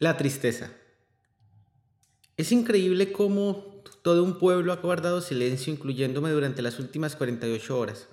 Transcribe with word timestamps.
La 0.00 0.16
tristeza. 0.16 0.70
Es 2.36 2.52
increíble 2.52 3.10
cómo 3.10 3.82
todo 4.02 4.22
un 4.22 4.38
pueblo 4.38 4.72
ha 4.72 4.76
guardado 4.76 5.20
silencio, 5.20 5.72
incluyéndome 5.72 6.30
durante 6.30 6.62
las 6.62 6.78
últimas 6.78 7.16
48 7.16 7.76
horas. 7.76 8.06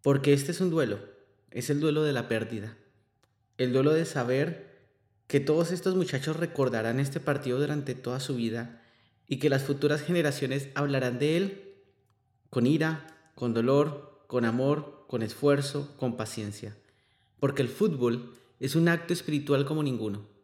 Porque 0.00 0.32
este 0.32 0.52
es 0.52 0.62
un 0.62 0.70
duelo, 0.70 0.98
es 1.50 1.68
el 1.68 1.78
duelo 1.78 2.04
de 2.04 2.14
la 2.14 2.26
pérdida. 2.26 2.74
El 3.58 3.74
duelo 3.74 3.92
de 3.92 4.06
saber 4.06 4.88
que 5.26 5.40
todos 5.40 5.72
estos 5.72 5.94
muchachos 5.94 6.36
recordarán 6.36 7.00
este 7.00 7.20
partido 7.20 7.60
durante 7.60 7.94
toda 7.94 8.18
su 8.18 8.34
vida 8.34 8.82
y 9.28 9.38
que 9.38 9.50
las 9.50 9.62
futuras 9.62 10.00
generaciones 10.00 10.70
hablarán 10.74 11.18
de 11.18 11.36
él 11.36 11.74
con 12.48 12.66
ira, 12.66 13.30
con 13.34 13.52
dolor, 13.52 14.24
con 14.26 14.46
amor, 14.46 15.04
con 15.06 15.22
esfuerzo, 15.22 15.94
con 15.98 16.16
paciencia. 16.16 16.74
Porque 17.40 17.60
el 17.60 17.68
fútbol 17.68 18.32
es 18.58 18.74
un 18.74 18.88
acto 18.88 19.12
espiritual 19.12 19.66
como 19.66 19.82
ninguno. 19.82 20.34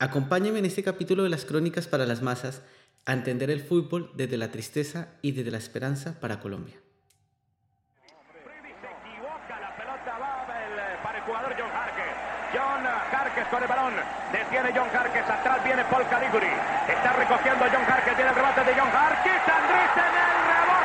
Acompáñame 0.00 0.60
en 0.60 0.64
este 0.64 0.82
capítulo 0.82 1.24
de 1.24 1.28
las 1.28 1.44
crónicas 1.44 1.86
para 1.86 2.06
las 2.06 2.22
masas 2.22 2.62
a 3.04 3.12
entender 3.12 3.50
el 3.50 3.60
fútbol 3.60 4.10
desde 4.16 4.38
la 4.38 4.50
tristeza 4.50 5.08
y 5.20 5.32
desde 5.32 5.50
la 5.50 5.58
esperanza 5.58 6.18
para 6.20 6.40
Colombia. 6.40 6.80
John 12.50 12.82
Jarques 13.12 13.46
con 13.48 13.62
el 13.62 13.68
balón. 13.68 13.92
Detiene 14.32 14.72
John 14.74 14.88
Jarques. 14.88 15.22
Atrás 15.22 15.62
viene 15.62 15.84
Paul 15.84 16.08
Caliguri. 16.08 16.48
Está 16.88 17.12
recogiendo 17.12 17.66
John 17.70 17.84
Jarques. 17.84 18.16
Tiene 18.16 18.30
el 18.30 18.36
remate 18.36 18.64
de 18.64 18.72
John 18.72 18.90
Jarques. 18.90 19.42
Andrés 19.52 19.90
en 20.00 20.14
el 20.16 20.36
rebote. 20.48 20.79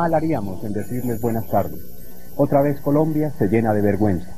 Mal 0.00 0.14
haríamos 0.14 0.64
en 0.64 0.72
decirles 0.72 1.20
buenas 1.20 1.46
tardes. 1.48 1.78
Otra 2.34 2.62
vez 2.62 2.80
Colombia 2.80 3.34
se 3.38 3.48
llena 3.48 3.74
de 3.74 3.82
vergüenza. 3.82 4.30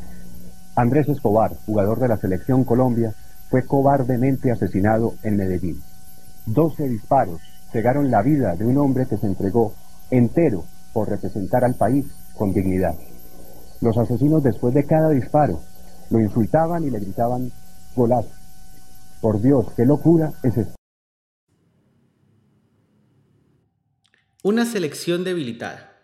Andrés 0.74 1.08
Escobar, 1.08 1.52
jugador 1.66 2.00
de 2.00 2.08
la 2.08 2.16
selección 2.16 2.64
Colombia, 2.64 3.14
fue 3.48 3.64
cobardemente 3.64 4.50
asesinado 4.50 5.14
en 5.22 5.36
Medellín. 5.36 5.80
12 6.46 6.88
disparos 6.88 7.40
cegaron 7.70 8.10
la 8.10 8.22
vida 8.22 8.56
de 8.56 8.66
un 8.66 8.76
hombre 8.76 9.06
que 9.06 9.18
se 9.18 9.26
entregó 9.28 9.74
entero 10.10 10.64
por 10.92 11.08
representar 11.08 11.64
al 11.64 11.76
país 11.76 12.06
con 12.36 12.52
dignidad. 12.52 12.96
Los 13.80 13.96
asesinos 13.96 14.42
después 14.42 14.74
de 14.74 14.84
cada 14.84 15.10
disparo 15.10 15.60
lo 16.10 16.18
insultaban 16.18 16.82
y 16.82 16.90
le 16.90 16.98
gritaban 16.98 17.52
golazo. 17.94 18.32
Por 19.20 19.40
Dios, 19.40 19.66
qué 19.76 19.86
locura 19.86 20.32
es 20.42 20.56
esto. 20.56 20.81
Una 24.44 24.66
selección 24.66 25.22
debilitada. 25.22 25.96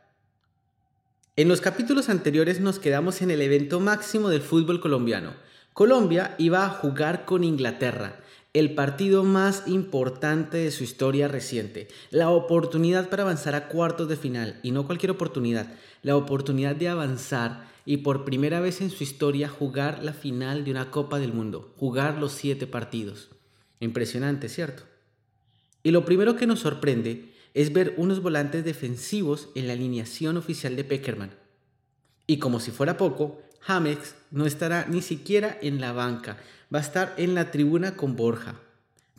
En 1.35 1.49
los 1.49 1.61
capítulos 1.61 2.09
anteriores 2.09 2.61
nos 2.61 2.79
quedamos 2.79 3.21
en 3.21 3.33
el 3.33 3.43
evento 3.43 3.81
máximo 3.81 4.29
del 4.29 4.43
fútbol 4.43 4.81
colombiano. 4.81 5.33
Colombia 5.73 6.37
iba 6.39 6.65
a 6.65 6.69
jugar 6.69 7.25
con 7.25 7.43
Inglaterra, 7.43 8.21
el 8.53 8.77
partido 8.77 9.25
más 9.25 9.65
importante 9.67 10.59
de 10.59 10.71
su 10.71 10.85
historia 10.85 11.27
reciente, 11.27 11.89
la 12.11 12.31
oportunidad 12.31 13.09
para 13.09 13.25
avanzar 13.25 13.57
a 13.57 13.67
cuartos 13.67 14.09
de 14.09 14.17
final, 14.17 14.61
y 14.63 14.71
no 14.71 14.87
cualquier 14.87 15.11
oportunidad, 15.11 15.73
la 16.05 16.15
oportunidad 16.15 16.77
de 16.77 16.91
avanzar 16.91 17.67
y 17.85 17.97
por 17.97 18.25
primera 18.25 18.61
vez 18.61 18.81
en 18.81 18.91
su 18.91 19.03
historia 19.03 19.49
jugar 19.49 20.05
la 20.05 20.13
final 20.13 20.65
de 20.65 20.71
una 20.71 20.93
Copa 20.93 21.19
del 21.19 21.33
Mundo, 21.33 21.75
jugar 21.77 22.19
los 22.19 22.31
siete 22.31 22.69
partidos. 22.69 23.31
Impresionante, 23.81 24.49
¿cierto? 24.49 24.85
Y 25.83 25.91
lo 25.91 26.05
primero 26.05 26.37
que 26.37 26.47
nos 26.47 26.61
sorprende 26.61 27.28
es 27.55 27.73
ver 27.73 27.95
unos 27.97 28.23
volantes 28.23 28.65
defensivos 28.65 29.49
en 29.55 29.67
la 29.67 29.73
alineación 29.73 30.37
oficial 30.37 30.77
de 30.77 30.85
Peckerman. 30.85 31.31
Y 32.27 32.39
como 32.39 32.61
si 32.61 32.71
fuera 32.71 32.97
poco, 32.97 33.43
James 33.61 34.15
no 34.31 34.47
estará 34.47 34.87
ni 34.89 35.03
siquiera 35.03 35.59
en 35.63 35.81
la 35.81 35.93
banca, 35.93 36.39
va 36.73 36.79
a 36.79 36.83
estar 36.83 37.15
en 37.17 37.35
la 37.35 37.51
tribuna 37.51 37.97
con 37.97 38.17
Borja. 38.17 38.61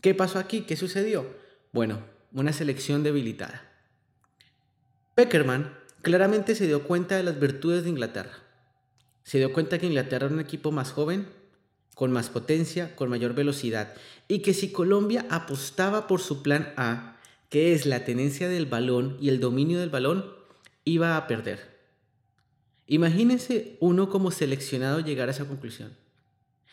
¿Qué 0.01 0.13
pasó 0.13 0.39
aquí? 0.39 0.61
¿Qué 0.61 0.75
sucedió? 0.75 1.27
Bueno, 1.71 1.99
una 2.31 2.53
selección 2.53 3.03
debilitada. 3.03 3.63
Peckerman 5.15 5.73
claramente 6.01 6.55
se 6.55 6.67
dio 6.67 6.83
cuenta 6.83 7.17
de 7.17 7.23
las 7.23 7.39
virtudes 7.39 7.83
de 7.83 7.89
Inglaterra. 7.89 8.31
Se 9.23 9.37
dio 9.37 9.51
cuenta 9.51 9.77
que 9.77 9.87
Inglaterra 9.87 10.27
era 10.27 10.35
un 10.35 10.41
equipo 10.41 10.71
más 10.71 10.91
joven, 10.91 11.27
con 11.95 12.11
más 12.11 12.29
potencia, 12.29 12.95
con 12.95 13.09
mayor 13.09 13.33
velocidad, 13.33 13.93
y 14.27 14.39
que 14.39 14.53
si 14.53 14.71
Colombia 14.71 15.25
apostaba 15.29 16.07
por 16.07 16.21
su 16.21 16.41
plan 16.41 16.73
A, 16.77 17.17
que 17.49 17.73
es 17.73 17.85
la 17.85 18.05
tenencia 18.05 18.47
del 18.47 18.67
balón 18.67 19.17
y 19.19 19.29
el 19.29 19.39
dominio 19.39 19.79
del 19.79 19.89
balón, 19.89 20.25
iba 20.85 21.17
a 21.17 21.27
perder. 21.27 21.79
Imagínense 22.87 23.77
uno 23.79 24.09
como 24.09 24.31
seleccionado 24.31 24.99
llegar 24.99 25.27
a 25.27 25.31
esa 25.31 25.47
conclusión. 25.47 25.95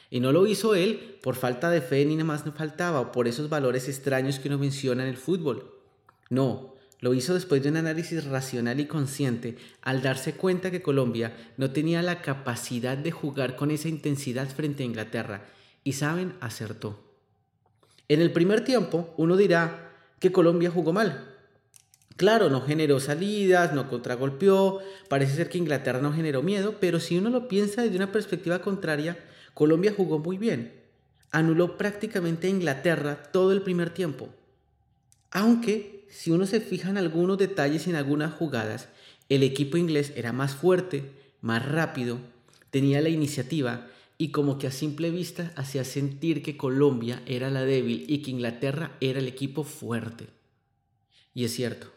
Y 0.09 0.21
no 0.21 0.33
lo 0.33 0.47
hizo 0.47 0.75
él 0.75 1.19
por 1.23 1.35
falta 1.35 1.71
de 1.71 1.81
fe 1.81 2.05
ni 2.05 2.15
nada 2.15 2.25
más 2.25 2.47
no 2.47 2.53
faltaba, 2.53 3.01
o 3.01 3.13
por 3.13 3.27
esos 3.27 3.49
valores 3.49 3.89
extraños 3.89 4.39
que 4.39 4.49
uno 4.49 4.59
menciona 4.59 5.03
en 5.03 5.09
el 5.09 5.17
fútbol. 5.17 5.75
No, 6.31 6.75
lo 7.01 7.13
hizo 7.13 7.35
después 7.35 7.63
de 7.63 7.69
un 7.69 7.77
análisis 7.77 8.25
racional 8.25 8.81
y 8.81 8.87
consciente 8.87 9.57
al 9.83 10.03
darse 10.03 10.35
cuenta 10.35 10.71
que 10.71 10.83
Colombia 10.83 11.37
no 11.57 11.71
tenía 11.71 12.03
la 12.03 12.23
capacidad 12.23 12.97
de 12.97 13.11
jugar 13.11 13.57
con 13.57 13.71
esa 13.71 13.89
intensidad 13.89 14.49
frente 14.49 14.83
a 14.83 14.87
Inglaterra. 14.87 15.47
Y 15.85 15.93
saben, 15.93 16.35
acertó. 16.41 17.03
En 18.09 18.21
el 18.21 18.33
primer 18.33 18.65
tiempo, 18.65 19.13
uno 19.17 19.37
dirá 19.37 19.86
que 20.19 20.33
Colombia 20.33 20.71
jugó 20.71 20.93
mal. 20.93 21.33
Claro, 22.17 22.49
no 22.49 22.63
generó 22.63 22.99
salidas, 22.99 23.75
no 23.75 23.91
contragolpeó, 23.91 24.81
parece 25.09 25.37
ser 25.37 25.51
que 25.51 25.59
Inglaterra 25.59 26.01
no 26.01 26.13
generó 26.13 26.43
miedo, 26.43 26.77
pero 26.81 26.99
si 26.99 27.19
uno 27.19 27.29
lo 27.29 27.47
piensa 27.47 27.83
desde 27.83 27.97
una 27.97 28.11
perspectiva 28.11 28.61
contraria, 28.61 29.19
Colombia 29.53 29.93
jugó 29.95 30.19
muy 30.19 30.39
bien. 30.39 30.73
Anuló 31.31 31.77
prácticamente 31.77 32.47
a 32.47 32.51
Inglaterra 32.51 33.23
todo 33.33 33.53
el 33.53 33.61
primer 33.61 33.91
tiempo. 33.91 34.31
Aunque, 35.31 36.07
si 36.09 36.31
uno 36.31 36.47
se 36.47 36.61
fija 36.61 36.89
en 36.89 36.97
algunos 36.97 37.37
detalles 37.37 37.87
y 37.87 37.91
en 37.91 37.97
algunas 37.97 38.33
jugadas, 38.33 38.89
el 39.29 39.43
equipo 39.43 39.77
inglés 39.77 40.13
era 40.17 40.33
más 40.33 40.55
fuerte, 40.55 41.11
más 41.43 41.67
rápido, 41.67 42.19
tenía 42.71 43.03
la 43.03 43.11
iniciativa 43.11 43.89
y 44.19 44.29
como 44.29 44.59
que 44.59 44.67
a 44.67 44.71
simple 44.71 45.11
vista 45.11 45.53
hacía 45.57 45.85
sentir 45.85 46.43
que 46.43 46.57
Colombia 46.57 47.23
era 47.27 47.51
la 47.51 47.65
débil 47.65 48.05
y 48.09 48.19
que 48.19 48.31
Inglaterra 48.31 48.97
era 49.01 49.19
el 49.19 49.29
equipo 49.29 49.65
fuerte. 49.65 50.27
Y 51.35 51.45
es 51.45 51.53
cierto, 51.55 51.93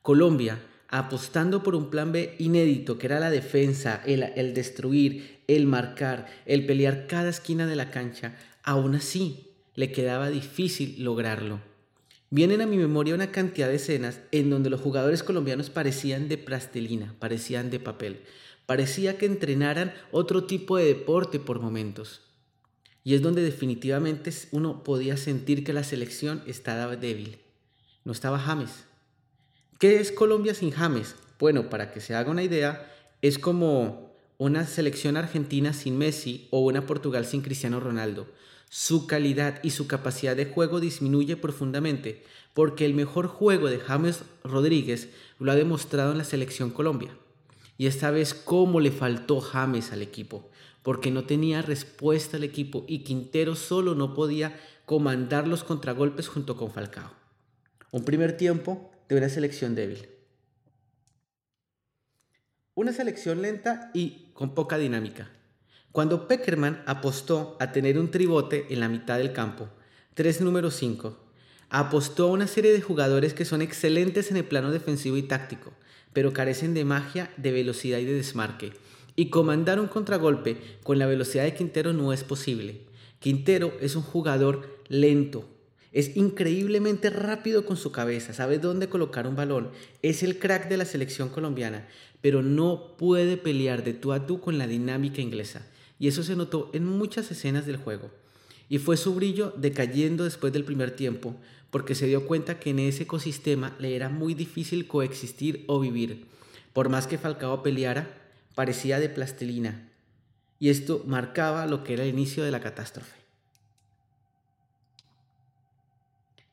Colombia, 0.00 0.60
apostando 0.88 1.62
por 1.62 1.74
un 1.74 1.90
plan 1.90 2.10
B 2.12 2.34
inédito, 2.38 2.98
que 2.98 3.06
era 3.06 3.20
la 3.20 3.30
defensa, 3.30 4.02
el, 4.06 4.54
destruir, 4.54 5.42
el 5.46 5.66
marcar, 5.66 6.26
el 6.46 6.66
pelear 6.66 7.06
cada 7.06 7.30
esquina 7.30 7.66
de 7.66 7.76
la 7.76 7.90
cancha, 7.90 8.36
aún 8.62 8.94
así 8.94 9.50
le 9.74 9.92
quedaba 9.92 10.30
difícil 10.30 11.04
lograrlo. 11.04 11.60
Vienen 12.30 12.62
a 12.62 12.66
mi 12.66 12.78
memoria 12.78 13.14
una 13.14 13.30
cantidad 13.30 13.68
de 13.68 13.74
escenas 13.74 14.20
en 14.32 14.48
donde 14.48 14.70
los 14.70 14.80
jugadores 14.80 15.22
colombianos 15.22 15.68
parecían 15.68 16.28
de 16.28 16.38
plastilina, 16.38 17.14
parecían 17.18 17.70
de 17.70 17.78
papel, 17.78 18.22
parecía 18.66 19.18
que 19.18 19.26
entrenaran 19.26 19.94
otro 20.10 20.44
tipo 20.44 20.76
de 20.76 20.84
deporte 20.84 21.38
por 21.38 21.60
momentos. 21.60 22.22
Y 23.04 23.14
es 23.14 23.22
donde 23.22 23.42
definitivamente 23.42 24.30
uno 24.52 24.84
podía 24.84 25.16
sentir 25.16 25.64
que 25.64 25.72
la 25.72 25.84
selección 25.84 26.42
estaba 26.46 26.96
débil. 26.96 27.38
No 28.04 28.12
estaba 28.12 28.38
James, 28.38 28.84
¿Qué 29.82 29.98
es 29.98 30.12
Colombia 30.12 30.54
sin 30.54 30.70
James? 30.70 31.16
Bueno, 31.40 31.68
para 31.68 31.90
que 31.90 32.00
se 32.00 32.14
haga 32.14 32.30
una 32.30 32.44
idea, 32.44 32.88
es 33.20 33.36
como 33.36 34.14
una 34.38 34.64
selección 34.64 35.16
argentina 35.16 35.72
sin 35.72 35.98
Messi 35.98 36.46
o 36.52 36.60
una 36.60 36.86
Portugal 36.86 37.26
sin 37.26 37.42
Cristiano 37.42 37.80
Ronaldo. 37.80 38.28
su 38.68 39.08
calidad 39.08 39.58
y 39.64 39.70
su 39.70 39.88
capacidad 39.88 40.36
de 40.36 40.46
juego 40.46 40.78
disminuye 40.78 41.36
profundamente, 41.36 42.22
porque 42.54 42.84
el 42.84 42.94
mejor 42.94 43.26
juego 43.26 43.68
de 43.68 43.80
James 43.80 44.22
Rodríguez 44.44 45.08
lo 45.40 45.50
ha 45.50 45.56
demostrado 45.56 46.12
en 46.12 46.18
la 46.18 46.24
selección 46.24 46.70
Colombia. 46.70 47.10
Y 47.82 47.88
esta 47.88 48.12
vez 48.12 48.32
cómo 48.32 48.78
le 48.78 48.92
faltó 48.92 49.40
James 49.40 49.90
al 49.90 50.02
equipo, 50.02 50.48
porque 50.84 51.10
no 51.10 51.24
tenía 51.24 51.62
respuesta 51.62 52.36
al 52.36 52.44
equipo 52.44 52.84
y 52.86 53.00
Quintero 53.00 53.56
solo 53.56 53.96
no 53.96 54.14
podía 54.14 54.56
comandar 54.84 55.48
los 55.48 55.64
contragolpes 55.64 56.28
junto 56.28 56.56
con 56.56 56.70
Falcao. 56.70 57.10
Un 57.90 58.04
primer 58.04 58.36
tiempo 58.36 58.92
de 59.08 59.16
una 59.16 59.28
selección 59.28 59.74
débil. 59.74 60.08
Una 62.76 62.92
selección 62.92 63.42
lenta 63.42 63.90
y 63.94 64.30
con 64.32 64.54
poca 64.54 64.78
dinámica. 64.78 65.32
Cuando 65.90 66.28
Peckerman 66.28 66.84
apostó 66.86 67.56
a 67.58 67.72
tener 67.72 67.98
un 67.98 68.12
tribote 68.12 68.66
en 68.70 68.78
la 68.78 68.88
mitad 68.88 69.18
del 69.18 69.32
campo, 69.32 69.68
tres 70.14 70.40
número 70.40 70.70
5, 70.70 71.18
apostó 71.68 72.28
a 72.28 72.32
una 72.32 72.46
serie 72.46 72.72
de 72.72 72.80
jugadores 72.80 73.34
que 73.34 73.44
son 73.44 73.60
excelentes 73.60 74.30
en 74.30 74.36
el 74.36 74.44
plano 74.44 74.70
defensivo 74.70 75.16
y 75.16 75.24
táctico, 75.24 75.72
pero 76.12 76.32
carecen 76.32 76.74
de 76.74 76.84
magia, 76.84 77.30
de 77.36 77.52
velocidad 77.52 77.98
y 77.98 78.04
de 78.04 78.14
desmarque. 78.14 78.72
Y 79.16 79.30
comandar 79.30 79.80
un 79.80 79.88
contragolpe 79.88 80.56
con 80.82 80.98
la 80.98 81.06
velocidad 81.06 81.44
de 81.44 81.54
Quintero 81.54 81.92
no 81.92 82.12
es 82.12 82.24
posible. 82.24 82.80
Quintero 83.20 83.72
es 83.80 83.94
un 83.94 84.02
jugador 84.02 84.78
lento, 84.88 85.44
es 85.92 86.16
increíblemente 86.16 87.10
rápido 87.10 87.66
con 87.66 87.76
su 87.76 87.92
cabeza, 87.92 88.32
sabe 88.32 88.58
dónde 88.58 88.88
colocar 88.88 89.26
un 89.26 89.36
balón, 89.36 89.70
es 90.00 90.22
el 90.22 90.38
crack 90.38 90.68
de 90.68 90.78
la 90.78 90.86
selección 90.86 91.28
colombiana, 91.28 91.86
pero 92.22 92.42
no 92.42 92.96
puede 92.96 93.36
pelear 93.36 93.84
de 93.84 93.92
tú 93.92 94.12
a 94.12 94.26
tú 94.26 94.40
con 94.40 94.56
la 94.56 94.66
dinámica 94.66 95.20
inglesa. 95.20 95.66
Y 95.98 96.08
eso 96.08 96.22
se 96.22 96.34
notó 96.34 96.70
en 96.72 96.86
muchas 96.86 97.30
escenas 97.30 97.66
del 97.66 97.76
juego. 97.76 98.10
Y 98.72 98.78
fue 98.78 98.96
su 98.96 99.14
brillo 99.14 99.52
decayendo 99.54 100.24
después 100.24 100.50
del 100.50 100.64
primer 100.64 100.92
tiempo, 100.92 101.36
porque 101.68 101.94
se 101.94 102.06
dio 102.06 102.26
cuenta 102.26 102.58
que 102.58 102.70
en 102.70 102.78
ese 102.78 103.02
ecosistema 103.02 103.76
le 103.78 103.94
era 103.94 104.08
muy 104.08 104.32
difícil 104.32 104.88
coexistir 104.88 105.66
o 105.66 105.78
vivir. 105.78 106.24
Por 106.72 106.88
más 106.88 107.06
que 107.06 107.18
Falcao 107.18 107.62
peleara, 107.62 108.08
parecía 108.54 108.98
de 108.98 109.10
plastilina. 109.10 109.90
Y 110.58 110.70
esto 110.70 111.04
marcaba 111.06 111.66
lo 111.66 111.84
que 111.84 111.92
era 111.92 112.04
el 112.04 112.08
inicio 112.08 112.44
de 112.44 112.50
la 112.50 112.60
catástrofe. 112.60 113.14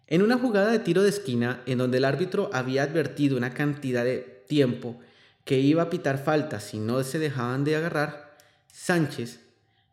En 0.07 0.21
una 0.21 0.38
jugada 0.38 0.74
de 0.74 0.80
tiro 0.80 1.04
de 1.04 1.10
esquina, 1.12 1.63
en 1.68 1.77
donde 1.77 2.00
el 2.00 2.04
árbitro 2.04 2.50
había 2.51 2.83
advertido 2.83 3.38
una 3.38 3.54
cantidad 3.54 4.04
de 4.04 4.44
tiempo 4.45 5.00
que 5.45 5.60
iba 5.60 5.83
a 5.83 5.89
pitar 5.89 6.21
falta 6.21 6.60
si 6.60 6.80
no 6.80 7.01
se 7.04 7.18
dejaban 7.18 7.63
de 7.63 7.77
agarrar, 7.77 8.36
Sánchez, 8.74 9.39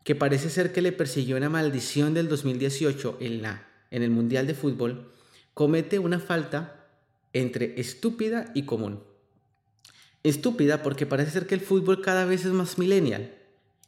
que 0.06 0.14
parece 0.14 0.50
ser 0.50 0.72
que 0.72 0.82
le 0.82 0.92
persiguió 0.92 1.36
una 1.36 1.48
maldición 1.48 2.14
del 2.14 2.28
2018 2.28 3.16
en, 3.18 3.42
la, 3.42 3.66
en 3.90 4.04
el 4.04 4.10
Mundial 4.10 4.46
de 4.46 4.54
Fútbol, 4.54 5.10
comete 5.52 5.98
una 5.98 6.20
falta 6.20 6.86
entre 7.32 7.80
estúpida 7.80 8.52
y 8.54 8.62
común. 8.62 9.00
Estúpida 10.22 10.84
porque 10.84 11.06
parece 11.06 11.32
ser 11.32 11.48
que 11.48 11.56
el 11.56 11.60
fútbol 11.60 12.02
cada 12.02 12.24
vez 12.24 12.44
es 12.44 12.52
más 12.52 12.78
millennial. 12.78 13.34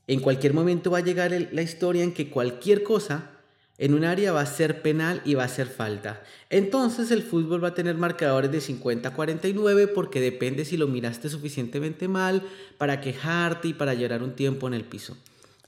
En 0.08 0.18
cualquier 0.18 0.54
momento 0.54 0.90
va 0.90 0.98
a 0.98 1.02
llegar 1.04 1.30
la 1.52 1.62
historia 1.62 2.02
en 2.02 2.12
que 2.12 2.30
cualquier 2.30 2.82
cosa 2.82 3.30
en 3.78 3.94
un 3.94 4.04
área 4.04 4.32
va 4.32 4.40
a 4.40 4.46
ser 4.46 4.82
penal 4.82 5.22
y 5.24 5.34
va 5.34 5.44
a 5.44 5.48
ser 5.48 5.68
falta. 5.68 6.24
Entonces 6.50 7.12
el 7.12 7.22
fútbol 7.22 7.62
va 7.62 7.68
a 7.68 7.74
tener 7.74 7.94
marcadores 7.94 8.50
de 8.50 8.60
50 8.60 9.08
a 9.08 9.14
49 9.14 9.86
porque 9.86 10.20
depende 10.20 10.64
si 10.64 10.76
lo 10.76 10.88
miraste 10.88 11.28
suficientemente 11.28 12.08
mal 12.08 12.42
para 12.76 13.00
quejarte 13.00 13.68
y 13.68 13.72
para 13.72 13.94
llorar 13.94 14.24
un 14.24 14.34
tiempo 14.34 14.66
en 14.66 14.74
el 14.74 14.82
piso. 14.82 15.16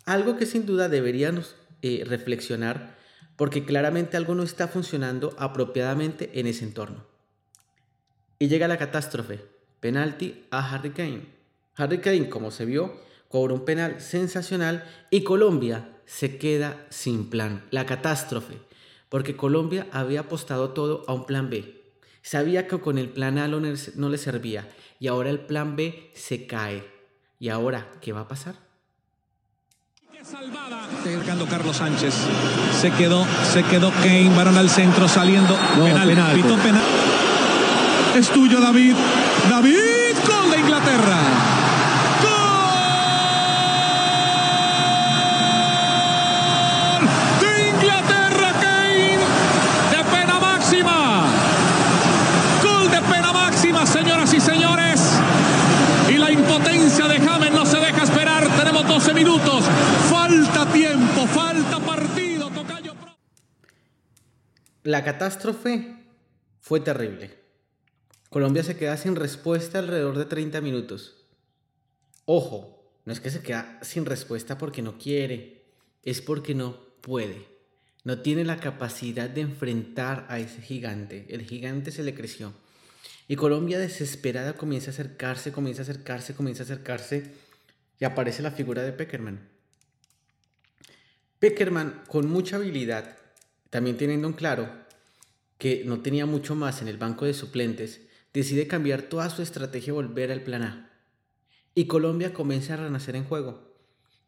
Algo 0.04 0.36
que 0.36 0.46
sin 0.46 0.66
duda 0.66 0.88
deberíamos 0.88 1.56
eh, 1.82 2.04
reflexionar 2.06 2.98
porque 3.36 3.64
claramente 3.64 4.18
algo 4.18 4.34
no 4.34 4.42
está 4.42 4.68
funcionando 4.68 5.34
apropiadamente 5.38 6.30
en 6.38 6.46
ese 6.46 6.64
entorno. 6.64 7.06
Y 8.38 8.48
llega 8.48 8.68
la 8.68 8.76
catástrofe, 8.76 9.42
penalti 9.80 10.44
a 10.50 10.74
Harry 10.74 10.90
Kane. 10.90 11.26
Harry 11.74 12.00
Kane, 12.00 12.28
como 12.28 12.50
se 12.50 12.66
vio, 12.66 13.00
cobró 13.28 13.54
un 13.54 13.64
penal 13.64 14.00
sensacional 14.02 14.84
y 15.08 15.22
Colombia 15.22 15.88
se 16.04 16.36
queda 16.36 16.86
sin 16.90 17.30
plan. 17.30 17.64
La 17.70 17.86
catástrofe, 17.86 18.58
porque 19.08 19.36
Colombia 19.36 19.86
había 19.90 20.20
apostado 20.20 20.70
todo 20.70 21.04
a 21.08 21.14
un 21.14 21.24
plan 21.24 21.48
B. 21.48 21.82
Sabía 22.20 22.66
que 22.66 22.78
con 22.78 22.98
el 22.98 23.08
plan 23.08 23.38
A 23.38 23.48
no 23.48 23.60
le 24.10 24.18
servía 24.18 24.68
y 24.98 25.06
ahora 25.06 25.30
el 25.30 25.40
plan 25.40 25.76
B 25.76 26.10
se 26.12 26.46
cae. 26.46 26.84
¿Y 27.38 27.48
ahora 27.48 27.90
qué 28.02 28.12
va 28.12 28.20
a 28.20 28.28
pasar? 28.28 28.69
Salvada. 30.24 30.80
Carlos 31.48 31.76
Sánchez. 31.76 32.14
Se 32.80 32.90
quedó, 32.90 33.24
se 33.52 33.62
quedó 33.62 33.90
Kane, 34.02 34.30
varón 34.36 34.56
al 34.58 34.68
centro 34.68 35.08
saliendo. 35.08 35.56
penal, 35.76 36.08
penal, 36.08 36.36
penal. 36.62 36.82
Es 38.16 38.28
tuyo, 38.28 38.60
David. 38.60 38.94
David, 39.48 40.16
gol 40.26 40.50
de 40.50 40.58
Inglaterra. 40.58 41.18
minutos. 59.14 59.64
Falta 60.08 60.66
tiempo, 60.66 61.26
falta 61.26 61.78
partido. 61.78 62.50
La 64.90 65.04
catástrofe 65.04 65.94
fue 66.58 66.80
terrible. 66.80 67.30
Colombia 68.28 68.64
se 68.64 68.76
queda 68.76 68.96
sin 68.96 69.14
respuesta 69.14 69.78
alrededor 69.78 70.18
de 70.18 70.24
30 70.24 70.60
minutos. 70.60 71.28
Ojo, 72.24 72.92
no 73.04 73.12
es 73.12 73.20
que 73.20 73.30
se 73.30 73.40
queda 73.40 73.78
sin 73.82 74.04
respuesta 74.04 74.58
porque 74.58 74.82
no 74.82 74.98
quiere, 74.98 75.62
es 76.02 76.20
porque 76.20 76.56
no 76.56 76.76
puede. 77.02 77.46
No 78.02 78.18
tiene 78.18 78.44
la 78.44 78.56
capacidad 78.56 79.30
de 79.30 79.42
enfrentar 79.42 80.26
a 80.28 80.40
ese 80.40 80.60
gigante. 80.60 81.24
El 81.28 81.42
gigante 81.42 81.92
se 81.92 82.02
le 82.02 82.12
creció. 82.12 82.52
Y 83.28 83.36
Colombia 83.36 83.78
desesperada 83.78 84.54
comienza 84.54 84.90
a 84.90 84.94
acercarse, 84.94 85.52
comienza 85.52 85.82
a 85.82 85.84
acercarse, 85.84 86.34
comienza 86.34 86.64
a 86.64 86.66
acercarse 86.66 87.30
y 88.00 88.04
aparece 88.04 88.42
la 88.42 88.50
figura 88.50 88.82
de 88.82 88.92
Peckerman. 88.92 89.50
Peckerman, 91.38 92.02
con 92.08 92.28
mucha 92.28 92.56
habilidad, 92.56 93.19
también 93.70 93.96
teniendo 93.96 94.28
en 94.28 94.34
claro 94.34 94.68
que 95.58 95.84
no 95.84 96.00
tenía 96.00 96.26
mucho 96.26 96.54
más 96.54 96.82
en 96.82 96.88
el 96.88 96.98
banco 96.98 97.24
de 97.24 97.34
suplentes, 97.34 98.00
decide 98.32 98.66
cambiar 98.66 99.02
toda 99.02 99.30
su 99.30 99.42
estrategia 99.42 99.90
y 99.90 99.94
volver 99.94 100.32
al 100.32 100.42
plan 100.42 100.62
A. 100.62 100.90
Y 101.74 101.86
Colombia 101.86 102.32
comienza 102.32 102.74
a 102.74 102.78
renacer 102.78 103.16
en 103.16 103.24
juego, 103.24 103.74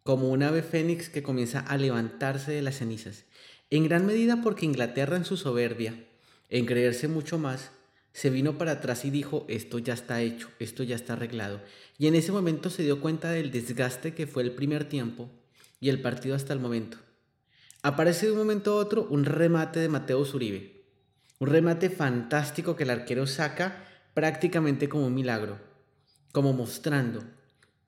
como 0.03 0.31
un 0.31 0.43
ave 0.43 0.63
fénix 0.63 1.09
que 1.09 1.23
comienza 1.23 1.61
a 1.61 1.77
levantarse 1.77 2.53
de 2.53 2.63
las 2.63 2.77
cenizas, 2.77 3.25
en 3.71 3.85
gran 3.85 4.07
medida 4.07 4.43
porque 4.43 4.67
Inglaterra 4.67 5.17
en 5.17 5.25
su 5.25 5.37
soberbia, 5.37 6.05
en 6.49 6.67
creerse 6.67 7.09
mucho 7.09 7.39
más, 7.39 7.71
se 8.13 8.29
vino 8.29 8.59
para 8.59 8.73
atrás 8.73 9.05
y 9.05 9.11
dijo, 9.11 9.47
esto 9.49 9.79
ya 9.79 9.95
está 9.95 10.21
hecho, 10.21 10.51
esto 10.59 10.83
ya 10.83 10.97
está 10.97 11.15
arreglado. 11.15 11.63
Y 11.99 12.07
en 12.07 12.15
ese 12.15 12.31
momento 12.31 12.69
se 12.69 12.83
dio 12.83 13.01
cuenta 13.01 13.31
del 13.31 13.51
desgaste 13.51 14.15
que 14.15 14.27
fue 14.27 14.43
el 14.43 14.53
primer 14.53 14.89
tiempo 14.89 15.31
y 15.81 15.89
el 15.89 16.03
partido 16.03 16.35
hasta 16.35 16.53
el 16.53 16.61
momento. 16.61 16.99
Aparece 17.85 18.27
de 18.27 18.33
un 18.33 18.39
momento 18.39 18.73
a 18.73 18.77
otro 18.77 19.09
un 19.11 19.25
remate 19.25 19.81
de 19.81 19.89
Mateo 19.89 20.21
Uribe. 20.21 20.87
Un 21.41 21.49
remate 21.49 21.91
fantástico 21.91 22.77
que 22.77 22.85
el 22.85 22.91
arquero 22.91 23.27
saca 23.27 23.85
prácticamente 24.15 24.89
como 24.89 25.07
un 25.07 25.15
milagro, 25.15 25.59
como 26.31 26.53
mostrando, 26.53 27.25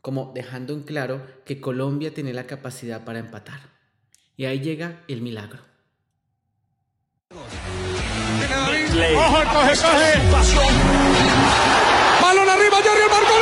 como 0.00 0.32
dejando 0.34 0.72
en 0.72 0.82
claro 0.82 1.24
que 1.44 1.60
Colombia 1.60 2.12
tiene 2.12 2.32
la 2.32 2.48
capacidad 2.48 3.04
para 3.04 3.20
empatar. 3.20 3.60
Y 4.36 4.46
ahí 4.46 4.58
llega 4.58 5.04
el 5.06 5.22
milagro. 5.22 5.60
Ojo, 7.30 7.52
coge, 9.52 9.76
coge. 9.76 10.18
Balón 12.20 12.48
arriba, 12.48 12.78
el 12.78 13.10
marco 13.10 13.33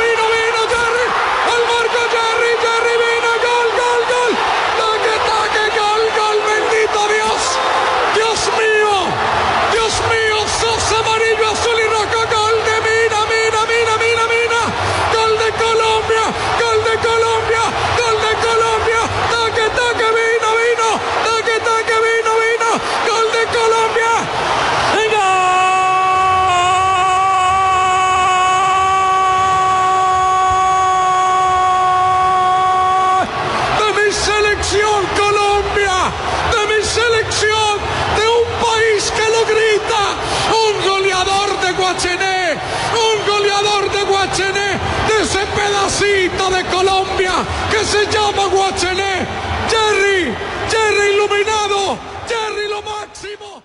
Que 47.71 47.85
se 47.85 48.05
llama 48.11 48.47
Guachené. 48.53 49.25
Jerry, 49.69 50.33
Jerry 50.69 51.13
iluminado, 51.13 51.97
Jerry 52.27 52.69
lo 52.69 52.81
máximo. 52.81 53.63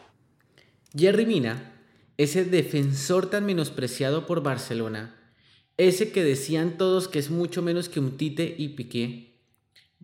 Jerry 0.97 1.27
Mina, 1.27 1.73
ese 2.17 2.45
defensor 2.45 3.29
tan 3.29 3.45
menospreciado 3.45 4.27
por 4.27 4.43
Barcelona, 4.43 5.17
ese 5.77 6.13
que 6.13 6.23
decían 6.23 6.79
todos 6.79 7.09
que 7.09 7.19
es 7.19 7.31
mucho 7.31 7.61
menos 7.61 7.89
que 7.89 8.01
un 8.01 8.17
Tite 8.17 8.55
y 8.57 8.69
Piqué, 8.71 9.41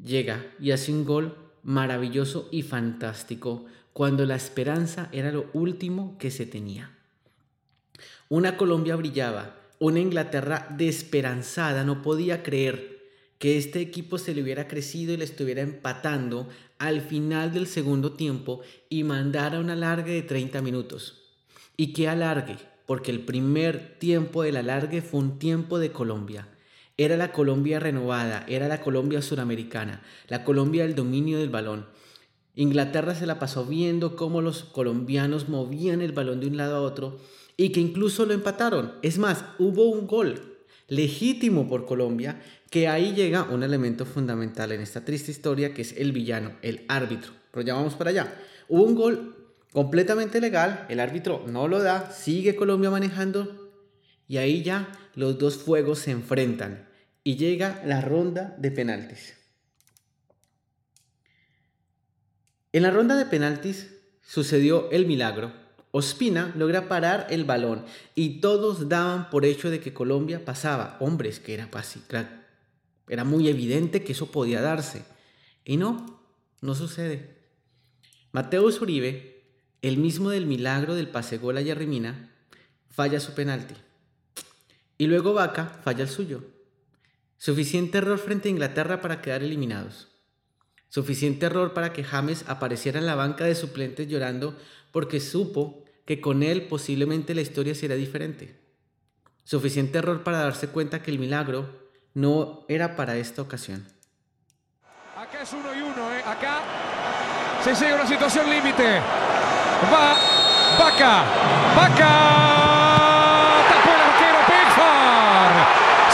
llega 0.03 0.45
y 0.59 0.73
hace 0.73 0.93
un 0.93 1.05
gol 1.05 1.37
maravilloso 1.63 2.49
y 2.51 2.63
fantástico 2.63 3.67
cuando 3.93 4.27
la 4.27 4.35
esperanza 4.35 5.09
era 5.13 5.31
lo 5.31 5.49
último 5.53 6.19
que 6.19 6.31
se 6.31 6.47
tenía. 6.47 6.99
Una 8.29 8.57
Colombia 8.57 8.97
brillaba, 8.97 9.57
una 9.79 10.01
Inglaterra 10.01 10.67
desesperanzada 10.71 11.85
no 11.85 12.03
podía 12.03 12.43
creer 12.43 12.94
que 13.39 13.59
este 13.59 13.81
equipo 13.81 14.19
se 14.19 14.35
le 14.35 14.43
hubiera 14.43 14.69
crecido 14.69 15.13
y 15.13 15.17
le 15.17 15.25
estuviera 15.25 15.63
empatando 15.63 16.49
al 16.79 17.01
final 17.01 17.53
del 17.53 17.67
segundo 17.67 18.13
tiempo 18.13 18.61
y 18.89 19.05
mandara 19.05 19.61
una 19.61 19.75
alargue 19.75 20.13
de 20.13 20.23
30 20.23 20.63
minutos. 20.63 21.23
¿Y 21.77 21.93
qué 21.93 22.09
alargue? 22.09 22.57
Porque 22.87 23.11
el 23.11 23.21
primer 23.21 23.99
tiempo 23.99 24.43
del 24.43 24.57
alargue 24.57 25.03
fue 25.03 25.21
un 25.21 25.39
tiempo 25.39 25.79
de 25.79 25.93
Colombia. 25.93 26.49
Era 26.97 27.17
la 27.17 27.33
Colombia 27.33 27.81
renovada, 27.81 28.45
era 28.49 28.69
la 28.69 28.81
Colombia 28.81 29.21
suramericana, 29.21 30.03
la 30.29 30.45
Colombia 30.45 30.85
del 30.85 30.95
dominio 30.95 31.39
del 31.39 31.51
balón. 31.51 31.87
Inglaterra 32.55 33.17
se 33.17 33.27
la 33.27 33.41
pasó 33.41 33.65
viendo 33.65 34.15
cómo 34.15 34.41
los 34.41 34.63
colombianos 34.63 35.49
movían 35.49 36.03
el 36.03 36.13
balón 36.13 36.39
de 36.39 36.47
un 36.47 36.57
lado 36.57 36.77
a 36.77 36.83
otro 36.83 37.19
y 37.57 37.71
que 37.71 37.81
incluso 37.81 38.27
lo 38.27 38.33
empataron. 38.33 38.93
Es 39.03 39.19
más, 39.19 39.45
hubo 39.59 39.89
un 39.89 40.07
gol 40.07 40.55
legítimo 40.87 41.69
por 41.69 41.85
Colombia 41.85 42.41
que 42.75 42.89
ahí 42.89 43.15
llega 43.15 43.45
un 43.45 43.63
elemento 43.63 44.05
fundamental 44.05 44.73
en 44.73 44.81
esta 44.81 45.05
triste 45.05 45.31
historia 45.31 45.73
que 45.73 45.83
es 45.83 45.97
el 45.97 46.11
villano, 46.11 46.57
el 46.61 46.85
árbitro. 46.89 47.33
Pero 47.53 47.65
ya 47.65 47.75
vamos 47.75 47.95
para 47.95 48.11
allá. 48.11 48.35
Hubo 48.69 48.83
un 48.83 48.97
gol 48.97 49.55
completamente 49.73 50.41
legal, 50.41 50.85
el 50.89 50.99
árbitro 50.99 51.45
no 51.47 51.69
lo 51.69 51.81
da, 51.81 52.11
sigue 52.11 52.57
Colombia 52.57 52.91
manejando 52.91 53.71
y 54.27 54.39
ahí 54.39 54.65
ya 54.65 54.89
los 55.15 55.39
dos 55.39 55.57
fuegos 55.57 56.01
se 56.01 56.11
enfrentan 56.11 56.89
y 57.23 57.37
llega 57.37 57.81
la 57.87 58.01
ronda 58.01 58.57
de 58.59 58.73
penaltis. 58.73 59.35
En 62.73 62.83
la 62.83 62.91
ronda 62.91 63.15
de 63.15 63.27
penaltis 63.27 63.89
sucedió 64.21 64.91
el 64.91 65.07
milagro. 65.07 65.53
Ospina 65.93 66.53
logra 66.57 66.89
parar 66.89 67.29
el 67.31 67.45
balón 67.45 67.85
y 68.17 68.41
todos 68.41 68.89
daban 68.89 69.31
por 69.31 69.45
hecho 69.45 69.71
de 69.71 69.79
que 69.79 69.95
Colombia 69.95 70.45
pasaba. 70.45 70.97
Hombres, 70.99 71.39
que 71.39 71.55
era, 71.55 71.71
era 73.09 73.25
muy 73.25 73.49
evidente 73.49 74.03
que 74.03 74.13
eso 74.13 74.31
podía 74.31 74.61
darse. 74.61 75.05
Y 75.65 75.77
no, 75.77 76.21
no 76.61 76.75
sucede. 76.75 77.37
Mateo 78.33 78.65
Uribe, 78.67 79.45
el 79.83 79.99
mismo 79.99 80.31
del 80.31 80.47
milagro 80.47 80.95
del 80.95 81.09
pase 81.09 81.39
gol 81.39 81.57
a 81.57 81.61
Yerrimina, 81.61 82.33
falla 82.89 83.21
su 83.21 83.35
penalti. 83.35 83.75
Y 84.99 85.07
luego 85.07 85.35
Vaca 85.35 85.81
falla 85.83 86.03
el 86.03 86.09
suyo. 86.09 86.43
Suficiente 87.37 87.99
error 87.99 88.19
frente 88.19 88.49
a 88.49 88.53
Inglaterra 88.53 89.01
para 89.01 89.21
quedar 89.21 89.43
eliminados. 89.43 90.09
Suficiente 90.89 91.47
error 91.47 91.75
para 91.75 91.93
que 91.93 92.05
James 92.05 92.45
apareciera 92.47 92.99
en 92.99 93.07
la 93.07 93.17
banca 93.17 93.45
de 93.45 93.55
suplentes 93.55 94.09
llorando 94.09 94.57
porque 94.93 95.21
supo 95.21 95.85
que 96.07 96.21
con 96.21 96.43
él 96.43 96.69
posiblemente 96.69 97.35
la 97.35 97.43
historia 97.43 97.75
será 97.75 97.97
diferente. 97.97 98.61
Suficiente 99.43 99.99
error 99.99 100.23
para 100.23 100.39
darse 100.39 100.69
cuenta 100.69 101.03
que 101.03 101.11
el 101.11 101.19
milagro 101.19 101.84
no 102.15 102.65
era 102.69 102.95
para 102.95 103.17
esta 103.17 103.43
ocasión. 103.43 103.85
Acá 105.17 105.43
es 105.43 105.53
uno 105.53 105.75
y 105.75 105.83
uno, 105.83 106.13
¿eh? 106.13 106.23
Acá 106.25 106.61
se 107.63 107.75
llega 107.75 107.93
a 107.93 108.01
una 108.01 108.07
situación 108.07 108.49
límite. 108.49 109.01
Va, 109.93 110.15
vaca, 110.79 111.25
vaca. 111.75 112.13
Tapó 113.69 113.91
el 113.91 114.01
arquero 114.01 114.39
Pickford. 114.47 115.57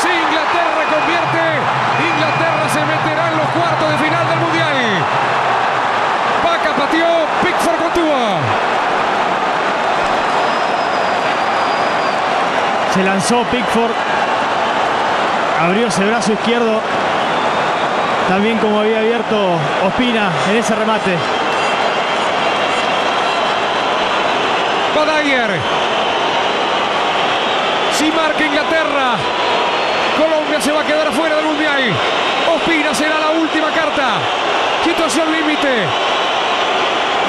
Si 0.00 0.08
Inglaterra 0.08 0.82
convierte, 0.88 1.44
Inglaterra 2.08 2.68
se 2.68 2.80
meterá 2.80 3.32
en 3.32 3.38
los 3.38 3.48
cuartos 3.48 3.90
de 3.90 3.98
final 3.98 4.28
del 4.28 4.38
Mundial. 4.38 4.76
Vaca 6.42 6.76
pateó, 6.76 7.26
Pickford 7.42 7.82
continúa. 7.82 8.38
Se 12.94 13.04
lanzó 13.04 13.44
Pickford. 13.44 14.19
Abrió 15.60 15.88
ese 15.88 16.04
brazo 16.06 16.32
izquierdo. 16.32 16.80
También 18.28 18.56
como 18.58 18.80
había 18.80 19.00
abierto 19.00 19.58
Ospina 19.86 20.30
en 20.50 20.56
ese 20.56 20.74
remate. 20.74 21.16
Dyer. 25.22 25.50
Si 27.92 28.10
marca 28.10 28.44
Inglaterra, 28.44 29.16
Colombia 30.16 30.60
se 30.60 30.72
va 30.72 30.80
a 30.80 30.84
quedar 30.84 31.08
afuera 31.08 31.36
del 31.36 31.44
Mundial. 31.44 31.92
Ospina 32.54 32.94
será 32.94 33.18
la 33.18 33.30
última 33.30 33.70
carta. 33.70 34.18
Situación 34.82 35.30
límite. 35.30 35.84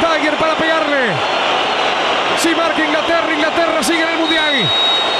Dyer 0.01 0.35
para 0.35 0.55
pegarle. 0.55 1.11
Si 2.37 2.55
marca 2.55 2.81
Inglaterra, 2.81 3.33
Inglaterra 3.33 3.83
sigue 3.83 4.03
en 4.03 4.09
el 4.09 4.17
Mundial. 4.19 4.53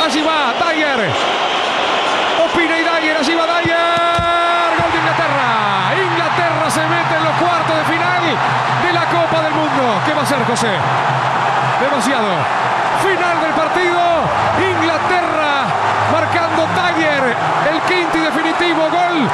Allí 0.06 0.22
va 0.22 0.53
Dyer. 0.53 1.10
Gol 3.21 3.29
de 3.29 4.97
Inglaterra. 4.97 5.93
Inglaterra 5.93 6.69
se 6.71 6.81
mete 6.81 7.15
en 7.17 7.23
los 7.23 7.33
cuartos 7.37 7.77
de 7.77 7.83
final 7.85 8.23
de 8.81 8.93
la 8.93 9.05
Copa 9.05 9.43
del 9.43 9.53
Mundo. 9.53 10.01
¿Qué 10.03 10.13
va 10.13 10.21
a 10.21 10.23
hacer 10.23 10.43
José? 10.43 10.73
Demasiado. 11.79 12.25
Final 13.05 13.41
del 13.41 13.51
partido. 13.53 14.01
Inglaterra 14.57 15.69
marcando 16.11 16.65
Dyer. 16.73 17.37
El 17.69 17.81
quinto 17.81 18.17
y 18.17 18.21
definitivo 18.21 18.89
gol. 18.89 19.29